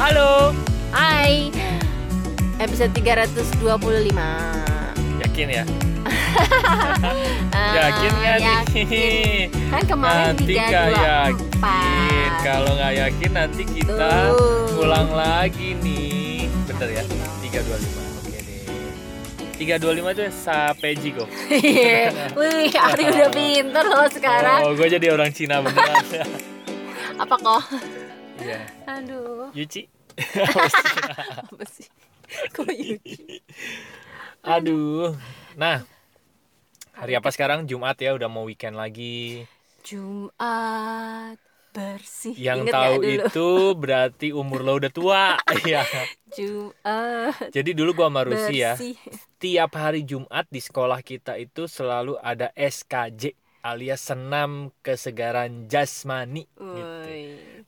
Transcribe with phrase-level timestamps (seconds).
[0.00, 0.56] Halo.
[0.96, 1.52] Hai.
[2.56, 3.36] Episode 325.
[5.20, 5.60] Yakin ya?
[7.76, 8.48] Yakin nggak nih?
[8.48, 9.46] yakin.
[9.68, 11.48] Kan kemarin nanti nggak yakin.
[12.32, 12.48] 324.
[12.48, 14.80] Kalau nggak yakin nanti kita Tuh.
[14.80, 16.48] ulang lagi nih.
[16.64, 17.04] Bener ya?
[17.44, 18.24] 325.
[18.24, 19.84] Oke deh.
[19.84, 21.28] 325 itu sapeji kok.
[22.40, 24.64] Wih, Ari udah pinter loh sekarang.
[24.64, 26.08] Oh, gue jadi orang Cina beneran.
[27.20, 27.99] Apa kok?
[28.40, 28.60] Iya.
[28.88, 29.84] Aduh, Yuci.
[31.44, 31.86] apa sih?
[32.56, 33.44] Kok Yuki?
[34.40, 35.12] Aduh.
[35.60, 35.84] Nah,
[36.96, 37.68] hari apa sekarang?
[37.68, 39.44] Jumat ya, udah mau weekend lagi.
[39.84, 41.36] Jumat
[41.70, 42.34] bersih.
[42.34, 43.48] Yang Ingat tahu itu
[43.78, 45.24] berarti umur lo udah tua.
[45.60, 45.84] Iya.
[46.30, 48.74] Jumat Jadi dulu gua sama Rusi ya.
[49.40, 57.08] Tiap hari Jumat di sekolah kita itu selalu ada SKJ alias senam kesegaran jasmani gitu.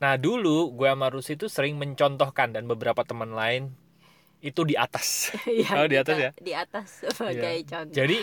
[0.02, 3.70] Nah, dulu gue sama Rusi itu sering mencontohkan dan beberapa teman lain
[4.42, 5.30] itu di atas.
[5.46, 6.30] Iya, Oh, di atas kita ya?
[6.42, 7.70] Di atas sebagai Iya.
[7.70, 7.94] contoh.
[7.98, 8.16] Jadi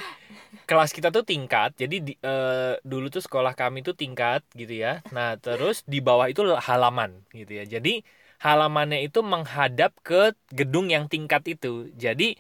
[0.69, 1.69] kelas kita tuh tingkat.
[1.81, 5.01] Jadi di- eh, dulu tuh sekolah kami tuh tingkat gitu ya.
[5.15, 7.63] Nah, terus di bawah itu halaman gitu ya.
[7.65, 8.03] Jadi
[8.43, 11.89] halamannya itu menghadap ke gedung yang tingkat itu.
[11.95, 12.35] Jadi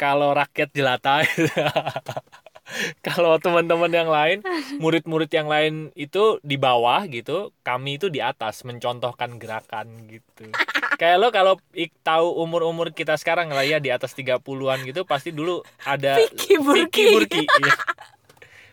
[0.00, 1.22] kalau rakyat jelata
[3.06, 4.38] kalau teman-teman yang lain,
[4.78, 10.48] murid-murid yang lain itu di bawah gitu, kami itu di atas mencontohkan gerakan gitu.
[11.00, 15.34] Kayak lo kalau ik- tahu umur-umur kita sekarang lah ya di atas 30-an gitu pasti
[15.34, 16.86] dulu ada Vicky Burki.
[16.86, 17.74] Vicky Burki, iya.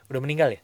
[0.07, 0.61] Udah meninggal ya?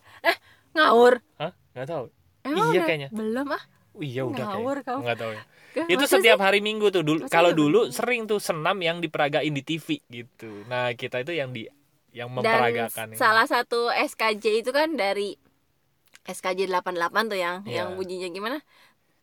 [0.77, 1.17] Ngawur.
[1.41, 1.51] Hah?
[1.73, 2.05] Nggak tahu.
[2.45, 3.09] Emang Iya kayaknya.
[3.09, 3.63] Belum ah.
[3.97, 4.93] Oh, iya udah Ngawur kayaknya.
[4.93, 4.99] kau.
[5.01, 5.43] Nggak tahu ya.
[5.77, 6.45] Gak, Itu setiap sih?
[6.45, 7.19] hari Minggu tuh dulu.
[7.25, 10.65] Kalau dulu sering tuh senam yang diperagain di TV gitu.
[10.65, 11.65] Nah, kita itu yang di
[12.17, 13.15] yang Dan memperagakan ini.
[13.15, 15.37] salah satu SKJ itu kan dari
[16.25, 17.85] SKJ 88 tuh yang Iya.
[17.85, 18.59] yang bunyinya gimana?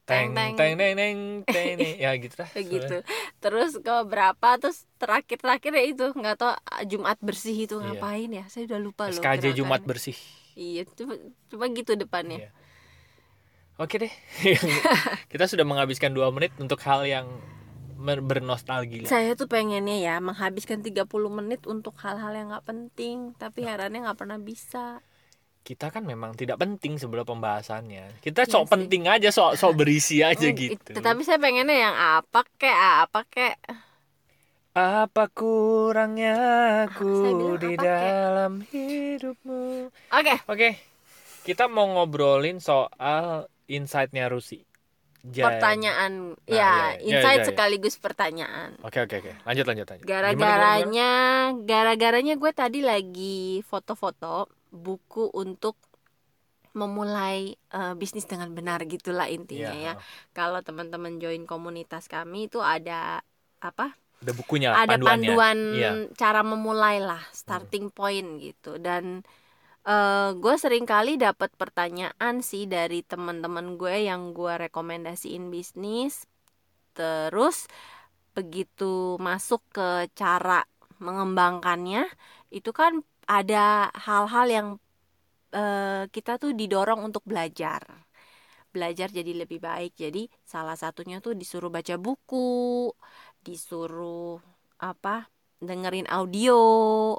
[0.05, 1.17] teng teng, teng teng teng
[1.49, 1.97] teng teng.
[1.97, 2.51] ya gitu lah.
[2.77, 2.97] Gitu.
[3.41, 7.97] Terus ke berapa terus terakhir terakhir ya itu nggak tahu ah, Jumat bersih itu Iya.
[7.97, 8.45] ngapain ya?
[8.47, 9.17] Saya udah lupa loh.
[9.17, 10.17] SKJ Jumat bersih.
[10.55, 11.17] Iya, cuma
[11.49, 12.47] cuma gitu depannya.
[12.47, 12.51] Iya.
[13.75, 14.13] Oke deh.
[15.33, 17.27] kita sudah menghabiskan dua menit untuk hal yang
[18.31, 19.11] bernostalgia.
[19.11, 24.19] Saya tuh pengennya ya menghabiskan 30 menit untuk hal-hal yang nggak penting, tapi herannya nggak
[24.21, 24.85] pernah bisa.
[25.69, 28.05] Kita kan memang tidak penting sebelum pembahasannya.
[28.25, 30.95] Kita Iya sok penting aja, sok sok berisi aja Mm, gitu.
[30.95, 33.55] Tetapi saya pengennya yang apa kek, apa kek.
[34.99, 36.31] Apa kurangnya
[36.85, 38.15] aku Saya bilang di apa, Kek?
[38.27, 39.63] dalam hidupmu?
[40.11, 40.69] Oke, Oke,
[41.47, 43.27] kita mau ngobrolin soal
[43.77, 44.59] insight-nya Rusi.
[45.25, 48.77] Ja- pertanyaan Nah, ya, iya, iya, insight iya, sekaligus pertanyaan.
[48.85, 50.05] Oke oke oke, lanjut lanjut lanjut.
[50.05, 51.13] Gara-garanya,
[51.65, 55.81] gara-garanya gue tadi lagi foto-foto buku untuk
[56.75, 60.03] memulai eh, bisnis dengan benar gitulah intinya Iya, ya.
[60.35, 63.23] Kalau teman-teman join komunitas kami itu ada
[63.63, 63.95] apa?
[64.21, 65.31] Ada bukunya ada panduannya.
[65.31, 65.91] panduan Iya.
[66.13, 69.23] cara memulai lah starting point gitu dan
[69.89, 76.15] eh gue sering kali dapat pertanyaan sih dari teman-teman gue yang gue rekomendasiin bisnis.
[76.97, 77.57] Terus
[78.37, 79.89] begitu masuk ke
[80.21, 80.65] cara
[81.07, 82.03] mengembangkannya
[82.57, 82.93] itu kan
[83.29, 84.69] ada hal-hal yang
[85.57, 87.83] eh, kita tuh didorong untuk belajar.
[88.75, 89.93] Belajar jadi lebih baik.
[89.95, 92.91] Jadi salah satunya tuh disuruh baca buku
[93.45, 94.41] disuruh
[94.81, 95.29] apa
[95.65, 96.59] dengerin audio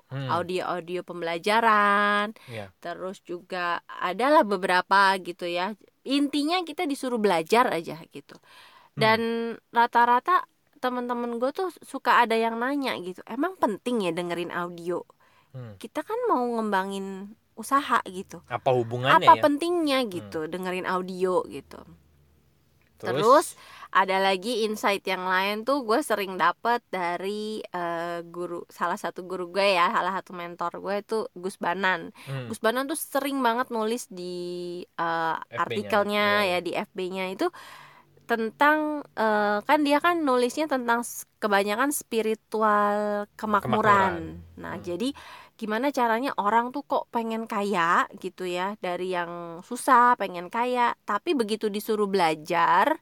[0.07, 0.29] Hmm.
[0.31, 2.71] audio-audio pembelajaran Iya.
[2.77, 8.95] terus juga adalah beberapa gitu ya intinya kita disuruh belajar aja gitu Hmm.
[8.95, 9.19] dan
[9.69, 10.45] rata-rata
[10.77, 15.01] teman-teman gue tuh suka ada yang nanya gitu emang penting ya dengerin audio
[15.51, 15.75] Hmm.
[15.75, 19.41] kita kan mau ngembangin usaha gitu Apa hubungannya apa ya?
[19.41, 21.79] pentingnya gitu dengerin audio gitu
[22.95, 23.59] Terus,
[23.95, 29.47] ada lagi insight yang lain tuh gue sering dapet dari eh, guru salah satu guru
[29.47, 32.51] gue ya salah satu mentor gue itu Gus Banan Hmm.
[32.51, 37.47] Gus Banan tuh sering banget nulis di FB-nya, artikelnya iya, ya di FB-nya itu
[38.25, 41.05] tentang eh, kan dia kan nulisnya tentang
[41.37, 44.41] kebanyakan spiritual kemakmuran.
[44.41, 44.57] Kemakmuran.
[44.57, 44.83] Nah, Hmm.
[44.83, 45.13] jadi
[45.55, 51.37] gimana caranya orang tuh kok pengen kaya gitu ya dari yang susah pengen kaya, tapi
[51.37, 52.97] begitu disuruh belajar,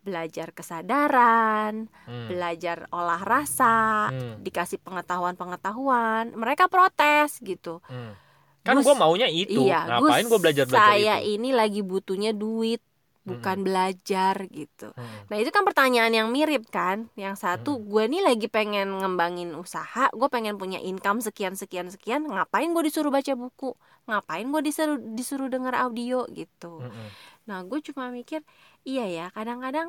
[0.00, 2.26] belajar kesadaran, Hmm.
[2.26, 4.40] belajar olah rasa, Hmm.
[4.40, 7.80] dikasih pengetahuan-pengetahuan, mereka protes gitu.
[7.86, 8.16] Hmm.
[8.60, 9.64] Kan gue maunya itu.
[9.64, 11.32] Iya, Ngapain gue belajar belajar saya itu?
[11.34, 12.84] ini lagi butuhnya duit,
[13.20, 14.92] bukan belajar gitu.
[14.92, 15.20] Hmm.
[15.28, 17.08] Nah itu kan pertanyaan yang mirip kan.
[17.14, 22.24] Yang satu gue nih lagi pengen ngembangin usaha, gue pengen punya income sekian sekian sekian.
[22.24, 23.72] Ngapain gue disuruh baca buku?
[24.04, 26.84] Ngapain gue disuruh disuruh dengar audio gitu.
[26.84, 27.08] Hmm.
[27.48, 28.40] Nah gue cuma mikir,
[28.88, 29.88] iya ya kadang-kadang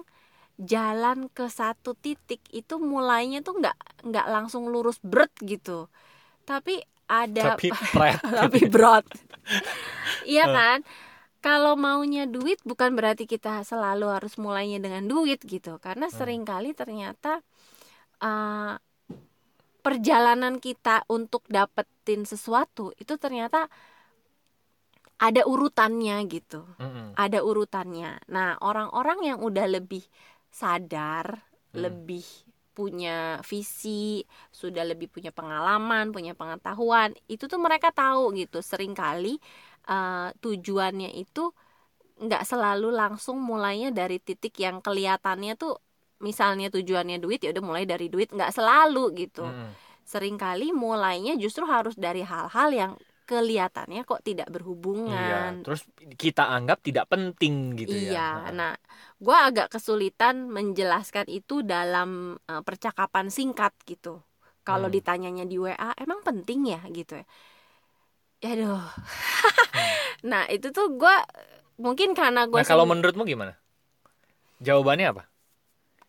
[0.62, 3.77] jalan ke satu titik itu mulainya tuh nggak
[4.09, 5.89] nggak langsung lurus berat gitu.
[6.50, 6.81] Tapi
[7.12, 7.74] ada tapi
[8.38, 9.06] tapi broad
[10.31, 10.80] iya kan?
[11.45, 15.77] Kalau maunya duit bukan berarti kita selalu harus mulainya dengan duit gitu.
[15.86, 16.18] Karena Hmm.
[16.18, 17.42] sering kali ternyata
[18.24, 18.75] uh,
[19.81, 23.65] perjalanan kita untuk dapetin sesuatu itu ternyata
[25.21, 27.07] ada urutannya gitu Mm-mm.
[27.23, 28.12] ada urutannya.
[28.35, 30.03] Nah, orang-orang yang udah lebih
[30.51, 31.27] sadar,
[31.71, 31.79] Hmm.
[31.83, 32.25] lebih
[32.75, 38.59] punya visi, sudah lebih punya pengalaman, punya pengetahuan, itu tuh mereka tahu gitu.
[38.63, 39.33] Seringkali
[39.91, 41.51] eh, tujuannya itu
[42.21, 45.74] nggak selalu langsung mulainya dari titik yang kelihatannya tuh
[46.21, 49.71] misalnya tujuannya duit ya udah mulai dari duit nggak selalu gitu Mm-mm.
[50.06, 52.91] sering kali mulainya justru harus dari hal-hal yang
[53.31, 54.48] kelihatannya kok tidak
[55.10, 55.81] Iya, berhubungan terus
[56.22, 58.12] kita anggap tidak penting gitu ya.
[58.12, 58.72] Iya, nah,
[59.25, 62.10] gue agak kesulitan menjelaskan itu dalam
[62.50, 64.22] eh, percakapan singkat gitu.
[64.68, 64.94] Kalau Hmm.
[64.95, 67.25] ditanyanya di WA, emang penting ya gitu ya.
[68.42, 68.81] Aduh.
[70.30, 71.16] nah itu tuh gue
[71.81, 73.54] mungkin karena gue Nah, kalau menurutmu gimana?
[74.62, 75.24] Jawabannya apa?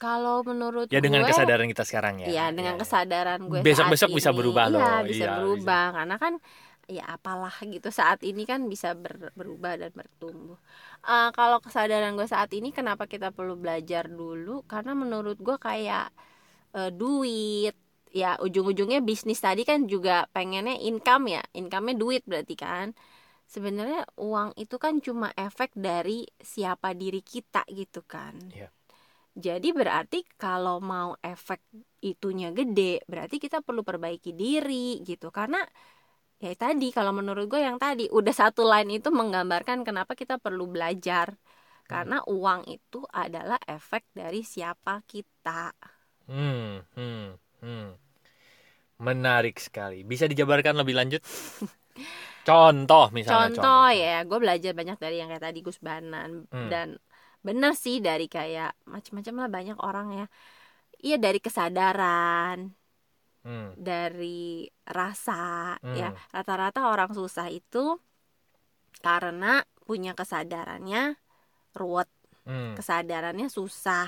[0.03, 2.29] kalau menurut Ya dengan gue, kesadaran kita sekarang ya.
[2.29, 2.83] Iya, dengan Ya, ya.
[2.83, 5.03] kesadaran gue Besok-besok bisa berubah Iya, loh.
[5.11, 6.33] bisa Iya, berubah karena kan
[6.99, 10.59] ya apalah gitu saat ini kan bisa ber- berubah dan bertumbuh.
[11.09, 14.62] Eh, kalau kesadaran gue saat ini kenapa kita perlu belajar dulu?
[14.73, 16.06] Karena menurut gue kayak
[16.77, 17.75] eh, duit
[18.12, 22.87] ya ujung-ujungnya bisnis tadi kan juga pengennya income ya, income-nya duit berarti kan.
[23.49, 28.35] Sebenarnya uang itu kan cuma efek dari siapa diri kita gitu kan.
[28.53, 28.69] Iya.
[29.33, 31.61] Jadi berarti kalau mau efek
[32.05, 35.33] itunya gede, berarti kita perlu perbaiki diri gitu.
[35.33, 35.65] Karena
[36.44, 40.65] ya tadi kalau menurut gue yang tadi udah satu line itu menggambarkan kenapa kita perlu
[40.75, 41.29] belajar.
[41.91, 45.71] Karena uang itu adalah efek dari siapa kita.
[46.29, 47.89] Hmm, hmm, hmm.
[49.03, 50.06] Menarik sekali.
[50.06, 51.23] Bisa dijabarkan lebih lanjut?
[52.49, 56.69] Contoh misalnya Contoh ya, gue belajar banyak dari yang kayak tadi Gus Banan Hmm.
[56.73, 56.89] dan
[57.47, 60.25] benar sih dari kayak macam-macam lah banyak orang ya.
[61.05, 62.59] Iya dari kesadaran,
[63.43, 65.99] Hmm, dari rasa Hmm.
[65.99, 67.99] ya rata-rata orang susah itu
[69.03, 71.19] karena punya kesadarannya
[71.75, 72.06] ruwet
[72.47, 74.06] hmm, kesadarannya susah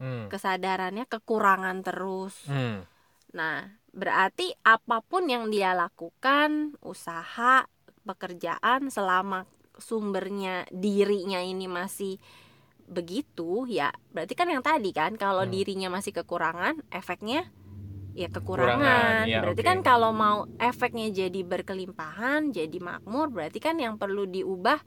[0.00, 2.88] hmm, kesadarannya kekurangan terus hmm.
[3.36, 7.68] nah berarti apa pun yang dia lakukan usaha
[8.08, 9.44] pekerjaan selama
[9.76, 12.16] sumbernya dirinya ini masih
[12.90, 15.52] begitu ya berarti kan yang tadi kan kalau Hmm.
[15.52, 17.46] dirinya masih kekurangan efeknya
[18.14, 19.68] ya Kekurangan, ya, berarti oke.
[19.70, 24.82] kan kalau mau efeknya jadi berkelimpahan jadi makmur berarti kan yang perlu diubah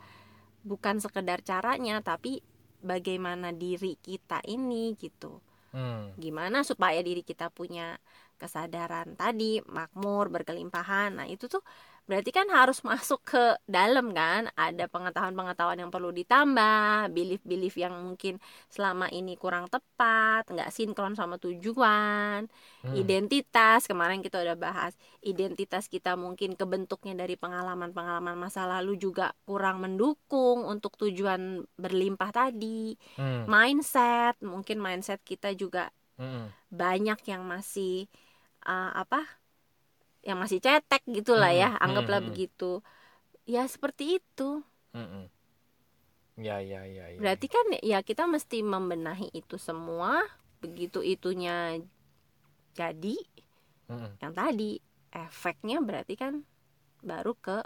[0.64, 2.40] bukan sekedar caranya tapi
[2.84, 5.40] bagaimana diri kita ini gitu
[5.72, 6.20] hmm.
[6.20, 7.96] gimana supaya diri kita punya
[8.36, 11.64] kesadaran tadi makmur berkelimpahan nah itu tuh
[12.04, 18.38] berarti kan harus masuk ke dalam kan ada pengetahuan-pengetahuan yang perlu ditambah belief-belief yang mungkin
[18.68, 22.48] selama ini kurang tepat nggak sinkron sama tujuan
[22.84, 23.00] Hmm.
[23.00, 24.92] identitas kemarin kita udah bahas
[25.24, 33.00] identitas kita mungkin kebentuknya dari pengalaman-pengalaman masa lalu juga kurang mendukung untuk tujuan berlimpah tadi
[33.16, 33.48] Hmm.
[33.48, 36.52] mindset mungkin mindset kita juga Hmm.
[36.70, 38.12] banyak yang masih
[38.68, 39.24] uh, apa
[40.28, 42.34] yang masih cetek gitulah ya Hmm, anggaplah hmm, hmm.
[42.34, 42.82] begitu
[43.48, 44.64] ya seperti itu
[44.94, 45.26] Hmm.
[46.38, 47.22] Ya, ya, ya, ya.
[47.22, 50.12] berarti kan ya kita mesti membenahi itu semua
[50.62, 51.78] begitu itunya
[52.74, 53.16] jadi
[53.90, 54.14] Hmm.
[54.24, 54.72] yang tadi
[55.14, 56.34] efeknya berarti kan
[57.04, 57.58] baru ke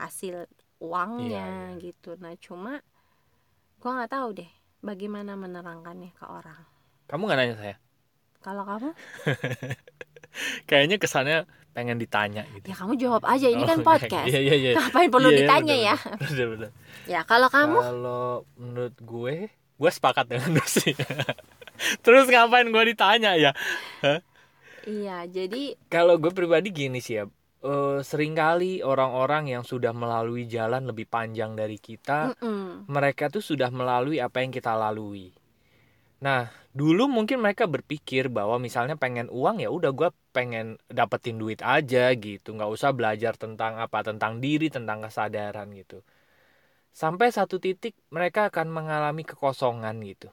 [0.00, 0.36] hasil
[0.82, 2.72] uangnya Iya, gitu nah cuma
[3.80, 4.50] gua nggak tahu deh
[4.88, 6.62] bagaimana menerangkannya ke orang
[7.08, 7.74] Kamu nggak nanya saya?
[8.40, 8.90] Kalau kamu
[10.70, 11.38] Kayaknya kesannya
[11.74, 12.66] pengen ditanya gitu.
[12.70, 14.70] ya kamu jawab aja ini kan Oh, podcast Iya, iya, iya.
[14.74, 16.70] ngapain perlu Iya, iya, ditanya bener, ya bener, bener,
[17.06, 18.26] ya kalau kamu Kalau
[18.58, 20.90] menurut gue, gue sepakat dengan Lucy.
[22.04, 23.52] Terus ngapain gue ditanya ya?
[24.82, 27.30] iya jadi Kalau gue pribadi gini sih ya,
[27.62, 32.90] eh, sering kali orang-orang yang sudah melalui jalan lebih panjang dari kita, mm-mm.
[32.90, 35.30] mereka tuh sudah melalui apa yang kita lalui.
[36.18, 40.66] Nah, dulu mungkin mereka berpikir bahwa misalnya pengen uang ya udah gue pengen
[40.98, 45.98] dapetin duit aja gitu, nggak usah belajar tentang apa, tentang diri, tentang kesadaran gitu.
[46.94, 50.28] Sampai satu titik mereka akan mengalami kekosongan gitu.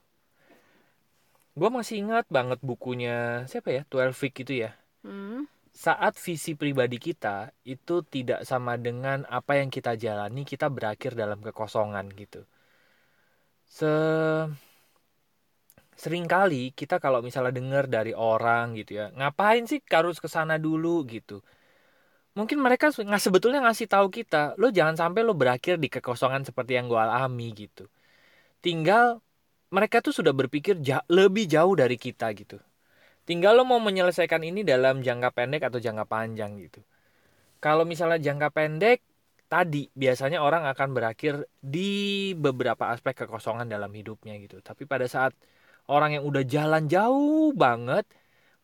[1.60, 4.72] Gue masih ingat banget bukunya siapa ya, 12 Week itu ya
[5.06, 11.14] Hmm, saat visi pribadi kita itu tidak sama dengan apa yang kita jalani, kita berakhir
[11.14, 12.42] dalam kekosongan gitu.
[13.70, 13.92] Se
[16.06, 20.56] sering kali kita kalau misalnya dengar dari orang gitu ya ngapain sih harus ke sana
[20.62, 21.02] dulu?
[21.10, 21.42] gitu.
[22.38, 26.78] Mungkin mereka nggak sebetulnya ngasih tahu kita lo jangan sampai lo berakhir di kekosongan seperti
[26.78, 27.90] yang gue alami gitu.
[28.62, 29.18] Tinggal
[29.74, 32.62] mereka tuh sudah berpikir ja lebih jauh dari kita gitu.
[33.26, 36.86] Tinggal lo mau menyelesaikan ini dalam jangka pendek atau jangka panjang gitu.
[37.64, 39.00] Kalau misalnya jangka pendek
[39.50, 44.62] tadi biasanya orang akan berakhir di beberapa aspek kekosongan dalam hidupnya gitu.
[44.62, 45.34] Tapi pada saat
[45.90, 48.06] orang yang udah jalan jauh banget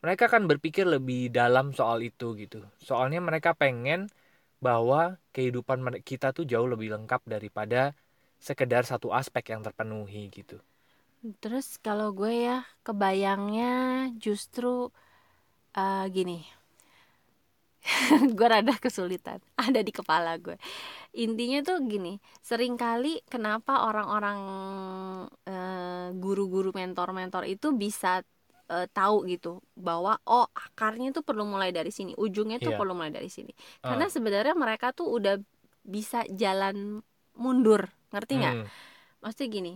[0.02, 2.58] mereka akan berpikir lebih dalam soal itu gitu.
[2.82, 4.10] Soalnya mereka pengen
[4.58, 7.94] bahwa kehidupan kita tuh jauh lebih lengkap daripada
[8.42, 10.58] sekedar satu aspek yang terpenuhi gitu.
[11.38, 14.90] Terus kalau gue ya kebayangnya justru
[15.78, 16.42] uh, gini
[18.38, 20.56] gue rada kesulitan ada di kepala gue
[21.12, 24.40] intinya tuh gini sering kali kenapa orang-orang
[25.28, 28.22] uh, guru-guru mentor-mentor itu bisa
[28.70, 32.80] uh, tahu gitu bahwa oh akarnya tuh perlu mulai dari sini ujungnya tuh yeah.
[32.80, 34.12] perlu mulai dari sini karena uh.
[34.12, 35.36] sebenarnya mereka tuh udah
[35.82, 37.02] bisa jalan
[37.34, 38.68] mundur ngerti nggak hmm.
[39.24, 39.74] maksudnya gini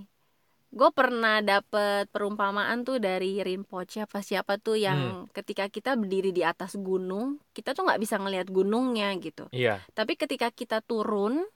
[0.76, 5.32] gue pernah dapet perumpamaan tuh dari Rinpoche apa siapa tuh yang hmm.
[5.32, 9.80] ketika kita berdiri di atas gunung kita tuh nggak bisa ngelihat gunungnya gitu iya.
[9.96, 11.48] tapi ketika kita turun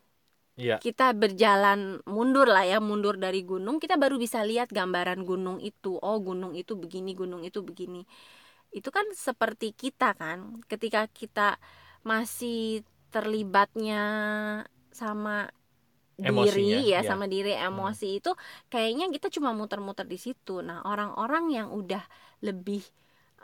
[0.56, 0.80] iya.
[0.80, 6.00] kita berjalan mundur lah ya mundur dari gunung kita baru bisa lihat gambaran gunung itu
[6.00, 8.08] oh gunung itu begini gunung itu begini
[8.72, 11.60] itu kan seperti kita kan ketika kita
[12.00, 14.00] masih terlibatnya
[14.88, 15.52] sama
[16.20, 17.68] diri ya, ya sama diri hmm.
[17.72, 18.18] emosi hmm.
[18.20, 18.32] itu
[18.68, 22.04] kayaknya kita cuma muter-muter di situ nah orang-orang yang udah
[22.44, 22.84] lebih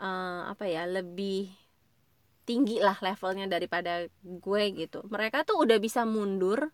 [0.00, 1.48] uh, apa ya lebih
[2.46, 6.70] tinggi lah levelnya daripada gue gitu mereka tuh udah bisa mundur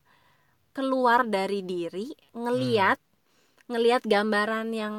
[0.76, 3.72] keluar dari diri ngeliat hmm.
[3.72, 4.96] ngeliat gambaran yang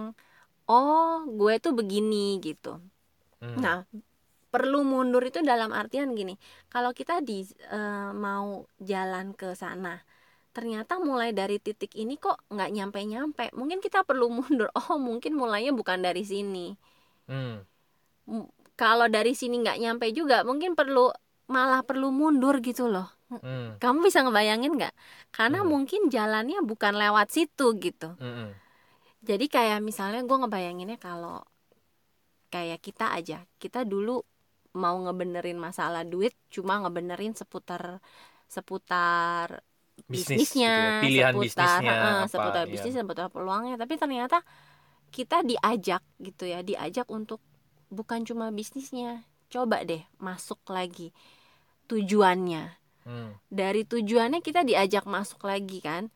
[0.65, 2.81] oh gue tuh begini gitu
[3.43, 3.57] hmm.
[3.61, 3.85] nah
[4.53, 6.37] perlu mundur itu dalam artian gini
[6.69, 7.41] kalau kita di
[7.73, 9.97] uh, mau jalan ke sana
[10.53, 15.33] ternyata mulai dari titik ini kok nggak nyampe nyampe mungkin kita perlu mundur oh mungkin
[15.33, 16.77] mulainya bukan dari sini
[17.27, 17.65] hmm.
[18.77, 21.09] kalau dari sini nggak nyampe juga mungkin perlu
[21.49, 23.81] malah perlu mundur gitu loh hmm.
[23.81, 24.93] kamu bisa ngebayangin nggak
[25.33, 25.67] karena hmm.
[25.67, 28.53] mungkin jalannya bukan lewat situ gitu hmm.
[29.25, 31.41] jadi kayak misalnya gue ngebayanginnya kalau
[32.53, 34.21] kayak kita aja kita dulu
[34.77, 37.97] mau ngebenerin masalah duit cuma ngebenerin seputar
[38.45, 39.65] seputar
[40.09, 41.01] bisnis, bisnisnya, gitu ya.
[41.01, 42.71] pilihan seputar, bisnisnya, uh, apa, seputar iya.
[42.71, 43.75] bisnis, seputar peluangnya.
[43.79, 44.37] Tapi ternyata
[45.13, 47.39] kita diajak gitu ya, diajak untuk
[47.93, 49.23] bukan cuma bisnisnya,
[49.53, 51.13] coba deh masuk lagi
[51.87, 52.73] tujuannya.
[53.03, 53.35] Hmm.
[53.51, 56.09] Dari tujuannya kita diajak masuk lagi kan,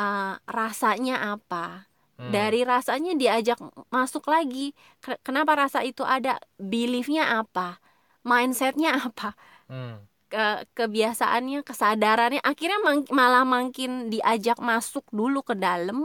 [0.00, 1.86] uh, rasanya apa?
[2.18, 2.32] Hmm.
[2.32, 4.76] Dari rasanya diajak masuk lagi.
[5.24, 6.40] Kenapa rasa itu ada?
[6.60, 7.80] Beliefnya apa?
[8.22, 9.34] Mindsetnya apa?
[9.66, 12.80] Hmm ke kebiasaannya kesadarannya akhirnya
[13.12, 16.00] malah makin diajak masuk dulu ke dalam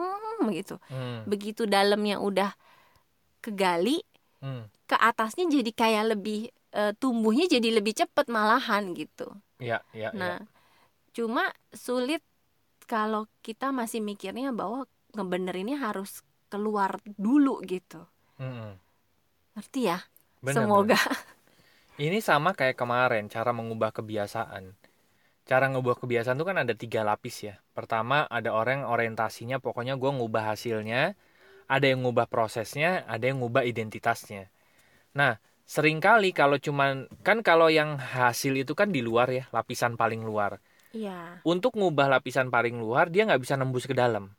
[0.51, 1.24] gitu hmm.
[1.24, 2.51] begitu dalamnya udah
[3.39, 4.03] kegali
[4.43, 4.67] hmm.
[4.84, 9.31] ke atasnya jadi kayak lebih e, tumbuhnya jadi lebih cepat malahan gitu
[9.63, 10.48] ya, ya, nah ya.
[11.15, 12.19] cuma sulit
[12.84, 14.84] kalau kita masih mikirnya bahwa
[15.15, 16.19] ngebenerinnya harus
[16.51, 18.03] keluar dulu gitu
[18.43, 18.75] hmm.
[19.55, 20.03] ngerti ya
[20.43, 21.37] bener, semoga bener.
[21.98, 24.77] Ini sama kayak kemarin cara mengubah kebiasaan.
[25.50, 27.58] Cara ngubah kebiasaan itu kan ada tiga lapis ya.
[27.74, 31.18] Pertama ada orang yang orientasinya pokoknya gue ngubah hasilnya,
[31.66, 34.54] ada yang ngubah prosesnya, ada yang ngubah identitasnya.
[35.18, 39.98] Nah sering kali kalau cuman kan kalau yang hasil itu kan di luar ya lapisan
[39.98, 40.62] paling luar.
[40.94, 41.42] Iya.
[41.50, 44.38] Untuk ngubah lapisan paling luar dia nggak bisa nembus ke dalam.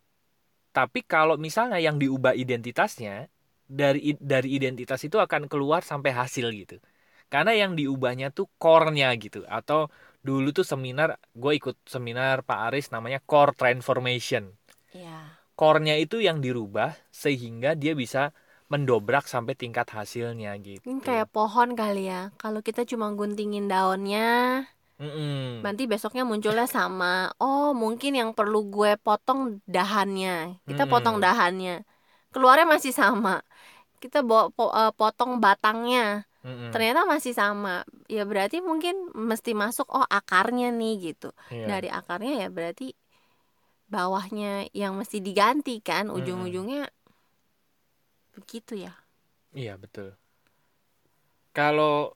[0.71, 3.27] Tapi kalau misalnya yang diubah identitasnya
[3.67, 6.79] dari dari identitas itu akan keluar sampai hasil gitu
[7.29, 9.93] karena yang diubahnya tuh core-nya gitu atau
[10.25, 14.53] dulu tuh seminar gue ikut seminar Pak Aris namanya core transformation
[14.93, 15.39] yeah.
[15.55, 18.35] core-nya itu yang dirubah sehingga dia bisa
[18.69, 24.69] mendobrak sampai tingkat hasilnya gitu Ini kayak pohon kali ya kalau kita cuma guntingin daunnya
[24.99, 25.63] Mm-mm.
[25.63, 27.31] Nanti besoknya munculnya sama.
[27.39, 30.59] Oh, mungkin yang perlu gue potong dahannya.
[30.67, 30.91] Kita mm.
[30.91, 31.87] potong dahannya.
[32.35, 33.47] Keluarnya masih sama.
[34.03, 36.71] Kita bawa eh, potong batangnya mm-hmm.
[36.75, 41.69] ternyata masih sama ya berarti mungkin mesti masuk oh akarnya nih gitu yeah.
[41.79, 42.95] dari akarnya ya berarti
[43.89, 48.35] bawahnya yang mesti diganti kan ujung-ujungnya mm-hmm.
[48.37, 48.93] begitu ya
[49.57, 50.13] iya betul
[51.57, 52.15] kalau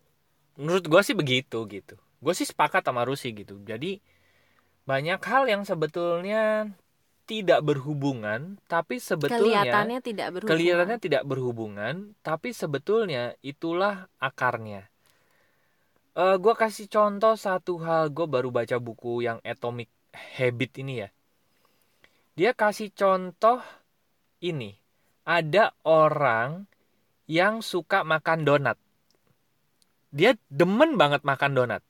[0.61, 3.99] menurut gue sih begitu gitu gue sih sepakat sama Rusi gitu jadi
[4.83, 6.75] banyak hal yang sebetulnya
[7.23, 14.91] tidak berhubungan, tapi sebetulnya kelihatannya tidak berhubungan kelihatannya tidak berhubungan, tapi sebetulnya itulah akarnya.
[16.13, 21.09] Eh, gue kasih contoh satu hal, gue baru baca buku yang Atomic Habit ini ya.
[22.37, 23.65] Dia kasih contoh
[24.45, 24.77] ini,
[25.25, 26.69] ada orang
[27.31, 28.77] yang suka makan donat.
[30.13, 31.83] Dia demen banget makan donat.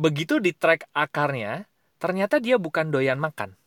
[0.00, 1.68] Begitu di track akarnya,
[2.00, 3.59] ternyata dia bukan doyan makan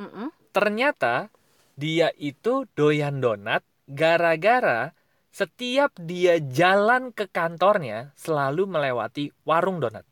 [0.00, 0.32] Mm-mm.
[0.56, 1.28] ternyata
[1.76, 4.96] dia itu doyan donat gara-gara
[5.30, 10.02] setiap dia jalan ke kantornya selalu melewati warung donat.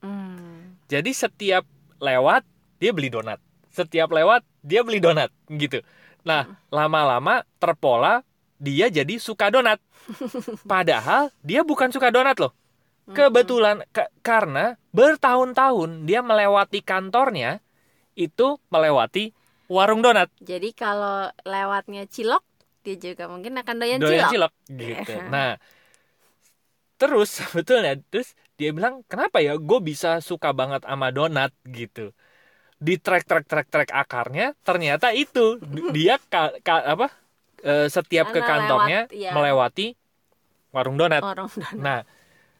[0.00, 0.80] Hmm.
[0.88, 1.68] Jadi setiap
[2.00, 2.48] lewat
[2.80, 3.36] dia beli donat.
[3.68, 5.84] Setiap lewat dia beli donat gitu.
[6.24, 8.24] Nah, lama-lama terpola
[8.56, 9.78] dia jadi suka donat.
[10.72, 12.56] Padahal dia bukan suka donat loh.
[13.08, 17.60] Kebetulan ke- karena bertahun-tahun dia melewati kantornya
[18.18, 19.30] itu melewati
[19.70, 20.26] warung donat.
[20.42, 22.42] Jadi kalau lewatnya cilok,
[22.82, 24.32] dia juga mungkin akan doyan, doyan cilok.
[24.34, 25.12] cilok gitu.
[25.32, 25.54] Nah,
[26.98, 32.10] terus sebetulnya terus dia bilang kenapa ya gue bisa suka banget sama donat gitu.
[32.78, 35.62] Di track track track track akarnya ternyata itu
[35.96, 37.14] dia ka- ka- apa
[37.62, 39.30] eh, setiap ke Karena kantornya lewat, iya.
[39.30, 39.86] melewati
[40.74, 41.22] warung donat.
[41.22, 41.76] Orang donat.
[41.78, 42.00] Nah,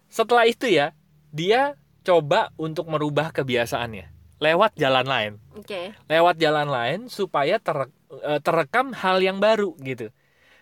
[0.06, 0.94] setelah itu ya
[1.34, 1.74] dia
[2.06, 5.92] coba untuk merubah kebiasaannya lewat jalan lain Oke.
[6.06, 7.90] lewat jalan lain supaya ter-
[8.22, 10.08] eh, terekam hal yang baru gitu.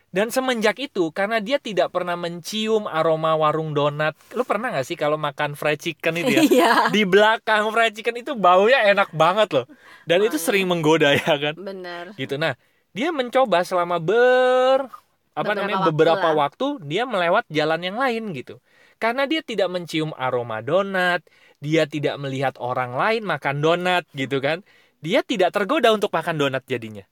[0.07, 4.17] Dan semenjak itu karena dia tidak pernah mencium aroma warung donat.
[4.33, 6.43] Lu pernah nggak sih kalau makan fried chicken itu ya?
[6.49, 6.73] Iya.
[6.89, 9.67] Di belakang fried chicken itu baunya enak banget loh.
[10.09, 10.41] Dan itu Banget.
[10.41, 11.55] sering menggoda ya kan?
[11.61, 12.17] Bener.
[12.17, 12.41] Gitu.
[12.41, 12.57] Nah,
[12.97, 14.89] dia mencoba selama ber
[15.37, 16.37] apa Beberapa namanya waktu beberapa lah.
[16.49, 18.57] waktu dia melewat jalan yang lain gitu.
[18.97, 21.21] Karena dia tidak mencium aroma donat,
[21.61, 24.61] dia tidak melihat orang lain makan donat gitu kan.
[25.01, 27.05] Dia tidak tergoda untuk makan donat jadinya.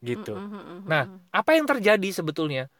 [0.00, 0.32] Gitu.
[0.88, 2.72] Nah, apa yang terjadi sebetulnya?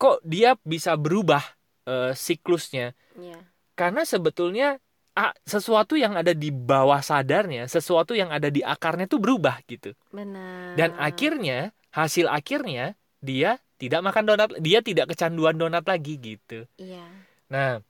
[0.00, 1.44] Kok dia bisa berubah
[1.84, 2.96] eh, siklusnya?
[3.16, 3.40] Iya.
[3.76, 4.80] Karena sebetulnya
[5.16, 9.92] ah, sesuatu yang ada di bawah sadarnya, sesuatu yang ada di akarnya tuh berubah gitu.
[10.12, 10.76] Benar.
[10.76, 16.64] Dan akhirnya hasil akhirnya dia tidak makan donat, dia tidak kecanduan donat lagi gitu.
[16.80, 17.04] Iya.
[17.52, 17.80] Nah,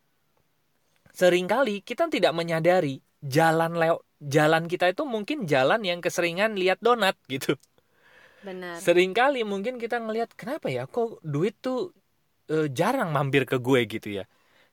[1.17, 6.79] sering kali kita tidak menyadari jalan lew jalan kita itu mungkin jalan yang keseringan lihat
[6.85, 7.57] donat gitu.
[8.45, 8.79] Benar.
[8.79, 11.97] Seringkali mungkin kita ngelihat kenapa ya kok duit tuh
[12.53, 14.25] eh, jarang mampir ke gue gitu ya.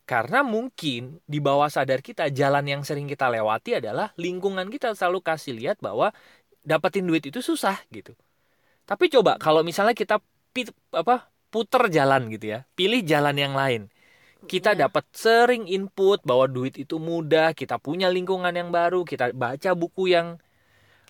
[0.03, 5.23] Karena mungkin di bawah sadar kita jalan yang sering kita lewati adalah lingkungan kita selalu
[5.23, 6.11] kasih lihat bahwa
[6.59, 8.11] dapetin duit itu susah gitu.
[8.83, 10.19] Tapi coba kalau misalnya kita
[10.51, 13.87] pi- apa puter jalan gitu ya, pilih jalan yang lain.
[14.43, 14.87] Kita Iya.
[14.87, 20.11] dapat sering input bahwa duit itu mudah, kita punya lingkungan yang baru, kita baca buku
[20.11, 20.37] yang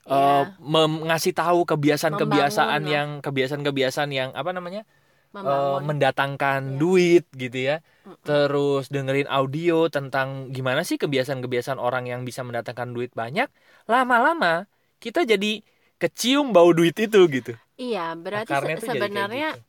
[0.03, 0.59] eh, Iya.
[0.59, 5.81] mem- ngasih tahu kebiasaan-kebiasaan Membangun yang kebiasaan-kebiasaan yang apa namanya eh, Membangun.
[5.87, 6.75] mendatangkan Iya.
[6.75, 8.19] duit gitu ya Mm-mm.
[8.21, 13.47] terus dengerin audio tentang gimana sih kebiasaan-kebiasaan orang yang bisa mendatangkan duit banyak
[13.87, 14.67] lama-lama
[14.99, 15.63] kita jadi
[15.97, 19.63] kecium bau duit itu gitu Iya, berarti se- sebenarnya gitu.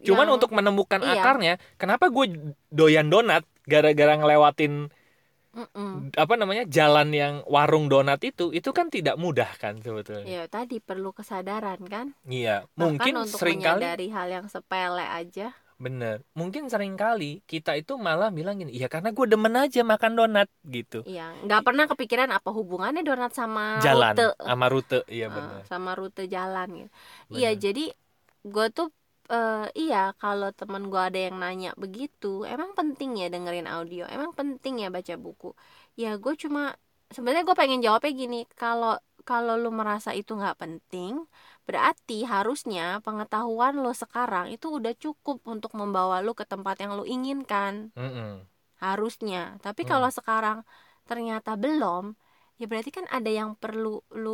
[0.00, 1.18] Cuman yang- untuk menemukan iya.
[1.18, 2.24] akarnya kenapa gue
[2.68, 4.88] doyan donat gara-gara ngelewatin
[5.48, 6.12] Mm-mm.
[6.14, 10.78] apa namanya jalan yang warung donat itu itu kan tidak mudah kan sebetulnya Ya tadi
[10.78, 12.12] perlu kesadaran kan.
[12.24, 15.50] iya Bahkan mungkin untuk sering kali menyadari hal yang sepele aja.
[15.78, 20.12] Bener, mungkin sering kali kita itu malah bilang gini, ya karena gue demen aja makan
[20.12, 21.06] donat gitu.
[21.06, 24.26] Iya, nggak pernah kepikiran apa hubungannya donat sama Jalan rute.
[24.42, 25.60] sama rute, iya Ah, bener.
[25.64, 26.90] sama rute jalan gitu.
[27.30, 27.94] Iya, jadi
[28.42, 28.90] gue tuh
[29.32, 34.30] eh, iya kalau temen gue ada yang nanya begitu, emang penting ya dengerin audio, emang
[34.38, 35.46] penting ya baca buku.
[36.00, 36.60] Ya gue cuma
[37.14, 38.90] sebenarnya gue pengen jawabnya gini, kalau
[39.28, 41.12] kalau lu merasa itu nggak penting,
[41.68, 47.04] berarti harusnya pengetahuan lo sekarang itu udah cukup untuk membawa lu ke tempat yang lu
[47.14, 48.46] inginkan Mm-mm.
[48.84, 50.58] harusnya tapi kalau sekarang
[51.08, 52.04] ternyata belum
[52.60, 53.88] ya berarti kan ada yang perlu
[54.22, 54.30] lu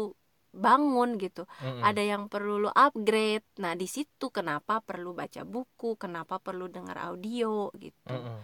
[0.55, 1.83] bangun gitu Mm-mm.
[1.83, 6.97] ada yang perlu lu upgrade nah di situ kenapa perlu baca buku kenapa perlu dengar
[7.11, 8.39] audio gitu Mm-mm.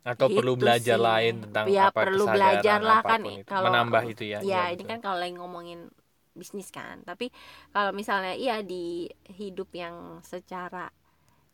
[0.00, 1.04] Atau perlu Gitu belajar sih.
[1.04, 3.44] lain tentang Ya, apa perlu belajar lah kan, itu.
[3.44, 4.38] kalau- menambah itu ya.
[4.40, 4.88] ya iya, ini betul.
[4.88, 5.80] kan kalau lagi ngomongin
[6.30, 7.28] bisnis kan tapi
[7.68, 10.88] kalau misalnya iya di hidup yang secara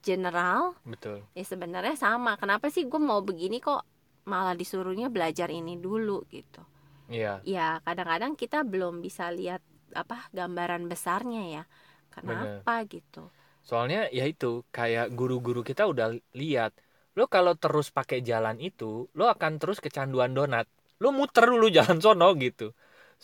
[0.05, 1.25] general betul.
[1.35, 3.83] ya sebenarnya sama kenapa sih gue mau begini kok
[4.29, 6.63] malah disuruhnya belajar ini dulu gitu
[7.09, 9.63] Iya, ya kadang-kadang kita belum bisa lihat
[10.03, 11.63] apa gambaran besarnya ya
[12.15, 13.31] kenapa gitu
[13.69, 16.09] soalnya ya itu kayak guru-guru kita udah
[16.41, 16.71] lihat,
[17.19, 18.85] lo kalau terus pakai jalan itu,
[19.19, 20.67] lo akan terus kecanduan donat.
[21.03, 22.65] Lo muter dulu jalan sono gitu.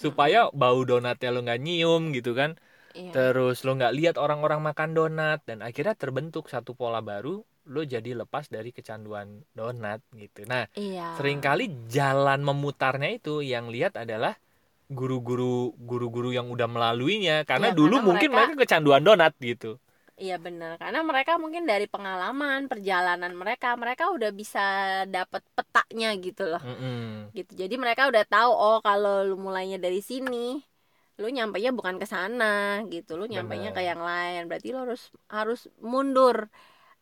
[0.04, 2.50] supaya bau donatnya lo nggak nyium gitu kan
[2.94, 3.12] Iya.
[3.14, 7.30] terus lo nggak lihat orang-orang makan donat dan akhirnya terbentuk satu pola baru
[7.66, 11.14] lo jadi lepas dari kecanduan donat gitu nah Iya.
[11.14, 14.34] sering kali jalan memutarnya itu yang lihat adalah
[14.90, 19.78] guru-guru guru-guru yang udah melaluinya karena Iya, dulu karena mungkin mereka- mereka kecanduan donat gitu
[20.12, 24.62] Iya benar, karena mereka mungkin dari pengalaman perjalanan mereka, mereka udah bisa
[25.08, 26.60] dapat petanya gitu loh.
[26.62, 27.32] Mm-mm.
[27.32, 27.56] Gitu.
[27.56, 30.60] Jadi mereka udah tahu oh kalau lu mulainya dari sini,
[31.18, 33.82] lu nyampainya bukan ke sana gitu, lu nyampainya Benar.
[33.82, 34.40] ke yang lain.
[34.52, 36.52] Berarti lu harus harus mundur.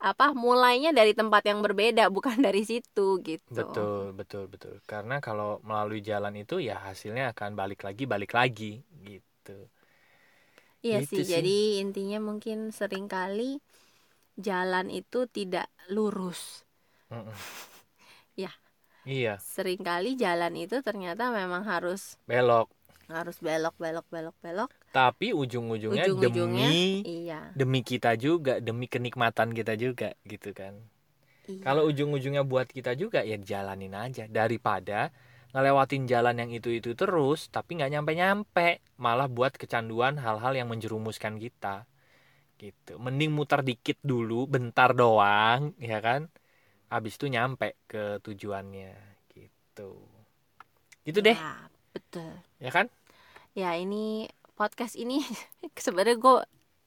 [0.01, 3.59] Apa mulainya dari tempat yang berbeda bukan dari situ gitu.
[3.59, 8.73] betul betul betul karena kalau melalui jalan itu ya hasilnya akan balik lagi balik lagi
[9.07, 9.57] gitu
[10.87, 11.33] Iya Gitu sih, sih.
[11.33, 13.51] jadi intinya mungkin sering kali
[14.47, 16.41] jalan itu tidak lurus.
[17.11, 17.35] Mm-mm.
[18.37, 18.51] Ya.
[19.05, 22.69] iya Seringkali jalan itu ternyata memang harus belok
[23.12, 24.70] harus belok belok belok belok.
[24.90, 27.40] Tapi ujung-ujungnya, ujung-ujungnya demi iya.
[27.55, 30.79] demi kita juga demi kenikmatan kita juga gitu kan.
[31.51, 31.62] Iya.
[31.66, 34.31] Kalau ujung-ujungnya buat kita juga ya jalanin aja.
[34.31, 35.11] Daripada
[35.51, 41.90] ngelewatin jalan yang itu-itu terus tapi nggak nyampe-nyampe malah buat kecanduan hal-hal yang menjerumuskan kita.
[42.61, 43.01] Gitu.
[43.01, 46.31] Mending muter dikit dulu bentar doang ya kan?
[46.90, 48.94] Habis itu nyampe ke tujuannya
[49.35, 49.99] gitu.
[51.03, 51.35] Gitu deh.
[51.35, 52.31] Ya, betul.
[52.62, 52.92] Ya kan
[53.53, 55.21] ya ini podcast ini
[55.87, 56.37] sebenarnya gue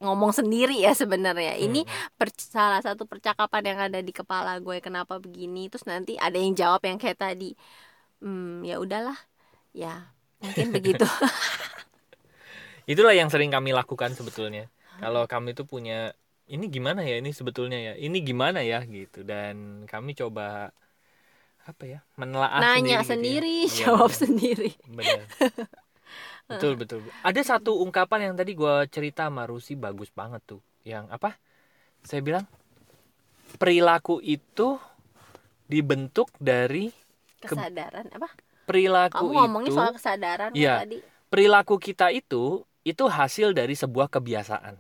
[0.04, 1.56] ngomong sendiri ya sebenarnya.
[1.56, 2.12] Ini Hmm.
[2.20, 6.52] per- salah satu percakapan yang ada di kepala gue kenapa begini terus nanti ada yang
[6.54, 7.56] jawab yang kayak tadi.
[8.20, 9.16] Hmm ya udahlah.
[9.72, 10.12] Ya
[10.44, 11.08] mungkin begitu.
[12.92, 14.68] Itulah yang sering kami lakukan sebetulnya.
[15.00, 16.12] Kalau kami itu punya
[16.52, 17.94] ini gimana ya ini sebetulnya ya?
[17.96, 18.84] Ini gimana ya?
[18.84, 19.24] Gitu.
[19.24, 20.76] Dan kami coba
[21.64, 23.72] apa ya menelaah nanya sendiri, sendiri gitu ya.
[23.72, 24.20] Iya, jawab benar.
[24.20, 24.70] sendiri.
[24.84, 25.24] Benar
[26.44, 30.62] betul betul ada satu ungkapan yang tadi gua cerita sama Rusi bagus banget tuh.
[30.84, 31.40] Yang apa?
[32.04, 32.44] Saya bilang
[33.56, 34.76] perilaku itu
[35.72, 36.92] dibentuk dari
[37.40, 38.30] kesadaran apa?
[38.68, 40.84] Perilaku kamu ngomongin itu soal kesadaran Iya.
[40.84, 41.00] tadi.
[41.32, 44.76] Perilaku kita itu itu hasil dari sebuah kebiasaan.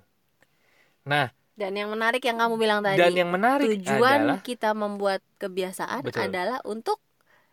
[1.07, 5.21] Nah dan yang menarik yang kamu bilang tadi dan yang menarik tujuan adalah kita membuat
[5.37, 6.25] kebiasaan Betul.
[6.27, 6.97] adalah untuk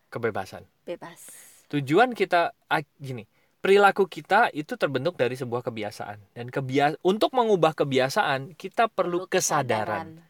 [0.09, 0.65] kebebasan.
[0.83, 1.21] bebas.
[1.71, 3.23] Tujuan kita ah, gini
[3.61, 6.33] perilaku kita itu terbentuk dari sebuah kebiasaan.
[6.33, 10.25] Dan kebias untuk mengubah kebiasaan kita perlu kesadaran.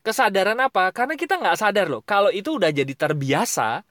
[0.00, 0.56] kesadaran.
[0.62, 0.94] Apa?
[0.94, 3.82] Karena kita nggak sadar loh kalau itu udah jadi terbiasa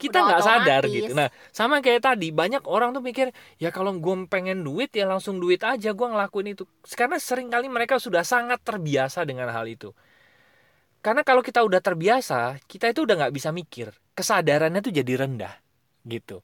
[0.00, 1.12] kita nggak sadar gitu.
[1.12, 3.28] Nah sama kayak tadi banyak orang tuh mikir
[3.60, 6.64] ya kalau gue pengen duit ya langsung duit aja gue ngelakuin itu.
[6.96, 9.92] Karena sering kali mereka sudah sangat terbiasa dengan hal itu.
[11.04, 13.92] Karena kalau kita udah terbiasa kita itu udah nggak bisa mikir.
[14.16, 15.54] Kesadarannya tuh jadi rendah
[16.08, 16.40] gitu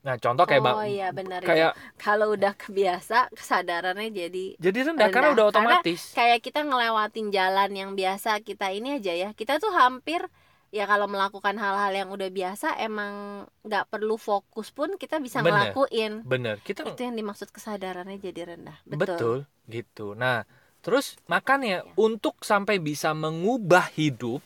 [0.00, 5.28] nah contoh kayak oh iya benar kayak kalau udah kebiasa kesadarannya jadi jadi rendah, karena
[5.30, 5.36] rendah.
[5.36, 9.68] udah Karena otomatis kayak kita ngelewatin jalan yang biasa kita ini aja ya kita tuh
[9.76, 10.24] hampir
[10.70, 15.74] ya kalau melakukan hal-hal yang udah biasa emang nggak perlu fokus pun kita bisa Bener.
[15.74, 19.04] ngelakuin bener kita itu yang dimaksud kesadarannya jadi rendah betul.
[19.04, 19.36] betul,
[19.66, 20.46] gitu nah
[20.80, 21.92] terus makanya Ya.
[21.98, 24.40] untuk sampai bisa mengubah hidup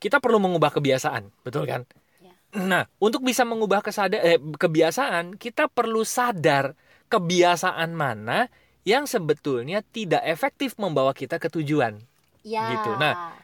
[0.00, 2.07] kita perlu mengubah kebiasaan betul kan Ya.
[2.48, 6.72] Nah untuk bisa mengubah kesada eh, kebiasaan kita perlu sadar
[7.08, 8.48] kebiasaan mana
[8.88, 12.00] yang sebetulnya tidak efektif membawa kita ke tujuan.
[12.40, 12.72] Ya.
[12.72, 12.90] Gitu.
[12.96, 13.36] Nah,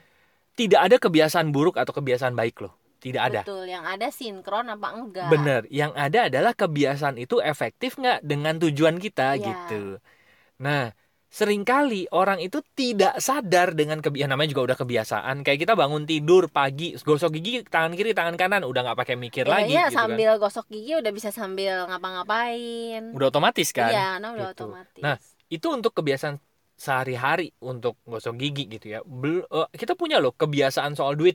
[0.56, 2.72] tidak ada kebiasaan buruk atau kebiasaan baik loh.
[3.04, 3.44] Tidak ada.
[3.44, 3.68] Betul.
[3.68, 5.28] Yang ada sinkron apa enggak?
[5.28, 9.44] Bener, yang ada adalah kebiasaan itu efektif nggak dengan tujuan kita Iya.
[9.44, 9.82] gitu.
[10.64, 10.96] Nah,
[11.34, 15.42] sering kali orang itu tidak sadar dengan kebiasaan namanya juga udah kebiasaan.
[15.42, 19.42] Kayak kita bangun tidur pagi, gosok gigi tangan kiri, tangan kanan, udah nggak pakai mikir
[19.42, 20.14] ya, lagi ya, gitu kan.
[20.14, 23.90] sambil gosok gigi udah bisa sambil ngapa-ngapain Udah otomatis kan.
[23.90, 24.62] iya nah udah Gitu.
[24.62, 25.16] otomatis Nah,
[25.50, 26.38] Itu untuk kebiasaan
[26.74, 29.00] sehari-hari untuk gosok gigi gitu ya.
[29.02, 31.34] Bel- eh, kita punya loh kebiasaan soal duit.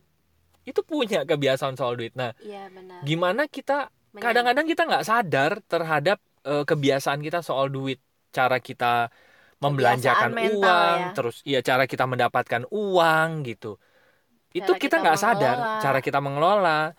[0.64, 2.16] Itu punya kebiasaan soal duit.
[2.16, 8.00] Nah, iya benar gimana kita kadang-kadang kita nggak sadar terhadap eh, kebiasaan kita soal duit
[8.32, 9.12] cara kita
[9.60, 11.08] membelanjakan mental, uang ya.
[11.16, 13.76] terus iya cara kita mendapatkan uang gitu.
[14.56, 16.96] Itu Cara kita kita nggak sadar cara kita mengelola.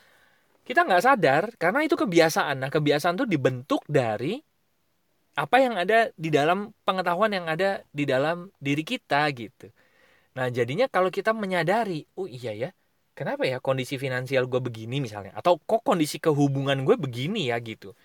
[0.62, 2.62] Kita nggak sadar karena itu kebiasaan.
[2.62, 4.38] Nah kebiasaan itu dibentuk dari
[5.34, 9.72] apa yang ada di dalam pengetahuan yang ada di dalam diri kita gitu.
[10.36, 12.70] Nah jadinya kalau kita menyadari oh iya ya
[13.16, 15.32] kenapa ya kondisi finansial gue begini misalnya?
[15.34, 17.56] Atau kok kondisi kehubungan gue begini ya?
[17.58, 17.96] Gitu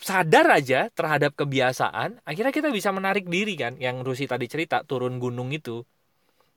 [0.00, 5.20] sadar aja terhadap kebiasaan akhirnya kita bisa menarik diri kan yang Rusi tadi cerita turun
[5.20, 5.84] gunung itu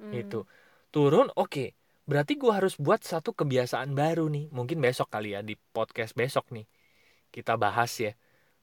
[0.01, 0.10] Hmm.
[0.10, 0.43] itu
[0.89, 1.77] turun oke
[2.10, 6.49] berarti gue harus buat satu kebiasaan baru nih mungkin besok kali ya di podcast besok
[6.51, 6.65] nih
[7.29, 8.12] kita bahas ya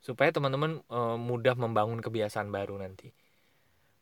[0.01, 3.13] supaya teman-teman eh, mudah membangun kebiasaan baru nanti.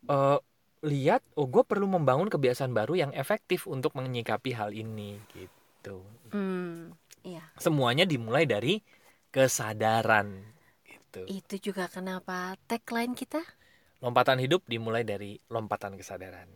[0.06, 0.38] Eh,
[0.86, 6.06] lihat, oh gue perlu membangun kebiasaan baru yang efektif untuk menyikapi hal ini gitu.
[6.30, 6.94] Hmm,
[7.26, 7.42] iya.
[7.58, 8.78] Semuanya dimulai dari
[9.34, 10.57] kesadaran
[11.26, 11.35] gitu.
[11.42, 13.42] Itu juga kenapa tagline kita
[13.98, 16.46] Lompatan hidup dimulai dari lompatan kesadaran.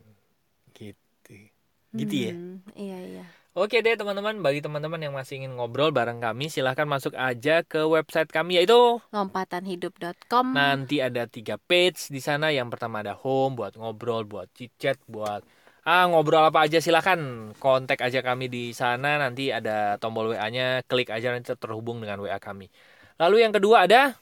[0.71, 1.51] Gitu.
[1.93, 2.33] Gitu ya.
[2.33, 3.25] Hmm, Iya iya.
[3.53, 7.85] Oke deh teman-teman, bagi teman-teman yang masih ingin ngobrol bareng kami, silahkan masuk aja ke
[7.85, 10.57] website kami yaitu Lompatanhidup.com.
[10.57, 12.49] nanti ada tiga page di sana.
[12.49, 15.45] Yang pertama ada home buat ngobrol, buat chit-chat, buat
[15.85, 19.21] ah ngobrol apa aja silahkan kontak aja kami di sana.
[19.21, 22.73] Nanti ada tombol WA-nya, klik aja nanti terhubung dengan WA kami.
[23.21, 24.17] Lalu yang kedua ada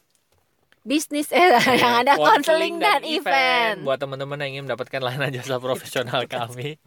[0.81, 3.85] Bisnis eh yang ada konseling dan, event.
[3.85, 6.81] Buat teman-teman yang ingin mendapatkan layanan jasa profesional kami.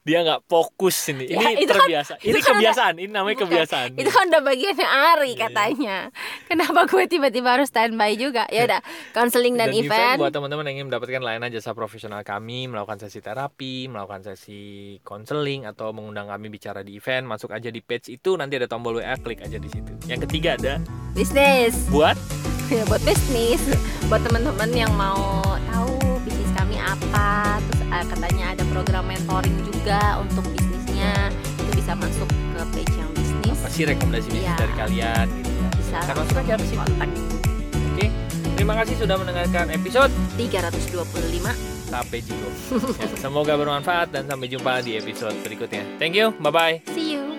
[0.00, 1.28] Dia nggak fokus ini.
[1.28, 2.12] Ya, ini itu kan- terbiasa.
[2.18, 2.94] itu ini kan ada- kebiasaan.
[2.96, 3.88] ini namanya Bukan, kebiasaan.
[3.94, 5.40] Itu kan udah bagiannya Ari Iya.
[5.42, 5.96] katanya.
[6.46, 8.44] Kenapa gue tiba-tiba harus standby juga?
[8.48, 8.80] Ya udah,
[9.12, 10.16] konseling dan, event.
[10.16, 14.62] buat teman-teman yang ingin mendapatkan layanan jasa profesional kami, melakukan sesi terapi, melakukan sesi
[15.00, 18.98] konseling atau mengundang kami bicara di event, masuk aja di page itu nanti ada tombol
[18.98, 19.92] WA, klik aja di situ.
[20.04, 20.74] Yang ketiga ada
[21.12, 21.76] Bisnis.
[21.88, 22.16] buat
[22.68, 23.60] ya buat bisnis.
[24.06, 26.11] Buat teman-teman yang mau tahu
[26.92, 27.28] apa,
[27.62, 31.32] terus eh, katanya ada program mentoring juga untuk bisnisnya.
[31.56, 33.54] Itu bisa masuk ke page yang bisnis.
[33.54, 34.56] apa sih rekomendasi bisnis Iya.
[34.56, 35.68] dari kalian gitu ya.
[35.72, 36.76] Bisa Kan masuk aja situ.
[36.76, 37.08] kontak
[37.88, 38.06] Oke.
[38.52, 41.52] Terima kasih sudah mendengarkan episode 325.
[41.84, 42.48] Sampai Jigo.
[42.96, 45.84] Ya, semoga bermanfaat dan sampai jumpa di episode berikutnya.
[45.98, 46.32] Thank you.
[46.38, 46.74] Bye bye.
[46.88, 47.36] See you.